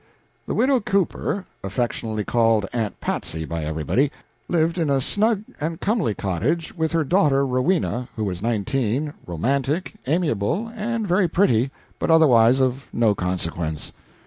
The 0.47 0.55
widow 0.55 0.79
Cooper 0.79 1.45
affectionately 1.63 2.23
called 2.23 2.65
"aunt 2.73 2.99
Patsy" 3.01 3.45
by 3.45 3.63
everybody 3.63 4.11
lived 4.47 4.79
in 4.79 4.89
a 4.89 4.99
snug 4.99 5.43
and 5.59 5.79
comely 5.79 6.15
cottage 6.15 6.75
with 6.75 6.91
her 6.93 7.03
daughter 7.03 7.45
Rowena, 7.45 8.09
who 8.15 8.23
was 8.23 8.41
nineteen, 8.41 9.13
romantic, 9.27 9.93
amiable, 10.07 10.69
and 10.75 11.07
very 11.07 11.27
pretty, 11.27 11.69
but 11.99 12.09
otherwise 12.09 12.59
of 12.59 12.87
no 12.91 13.13
consequence. 13.13 13.93